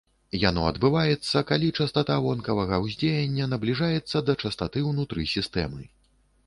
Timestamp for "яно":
0.43-0.61